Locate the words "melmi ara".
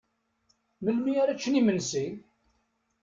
0.83-1.37